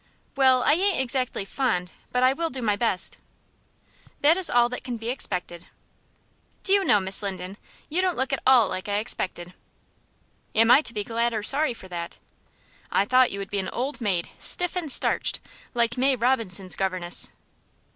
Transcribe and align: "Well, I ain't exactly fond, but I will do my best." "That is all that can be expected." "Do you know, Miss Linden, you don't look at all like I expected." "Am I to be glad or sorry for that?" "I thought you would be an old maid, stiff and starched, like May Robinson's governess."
"Well, 0.35 0.63
I 0.63 0.73
ain't 0.73 0.99
exactly 0.99 1.45
fond, 1.45 1.91
but 2.11 2.23
I 2.23 2.33
will 2.33 2.49
do 2.49 2.63
my 2.63 2.75
best." 2.75 3.17
"That 4.21 4.35
is 4.35 4.49
all 4.49 4.67
that 4.67 4.83
can 4.83 4.97
be 4.97 5.09
expected." 5.09 5.67
"Do 6.63 6.73
you 6.73 6.83
know, 6.83 6.99
Miss 6.99 7.21
Linden, 7.21 7.55
you 7.87 8.01
don't 8.01 8.17
look 8.17 8.33
at 8.33 8.41
all 8.47 8.67
like 8.67 8.89
I 8.89 8.97
expected." 8.97 9.53
"Am 10.55 10.71
I 10.71 10.81
to 10.81 10.93
be 10.95 11.03
glad 11.03 11.35
or 11.35 11.43
sorry 11.43 11.75
for 11.75 11.87
that?" 11.87 12.17
"I 12.91 13.05
thought 13.05 13.29
you 13.31 13.37
would 13.37 13.51
be 13.51 13.59
an 13.59 13.69
old 13.69 14.01
maid, 14.01 14.29
stiff 14.39 14.75
and 14.75 14.91
starched, 14.91 15.39
like 15.75 15.99
May 15.99 16.15
Robinson's 16.15 16.75
governess." 16.75 17.29